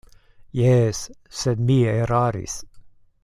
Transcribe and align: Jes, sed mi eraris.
Jes, 0.59 1.01
sed 1.41 1.61
mi 1.67 1.77
eraris. 1.91 2.57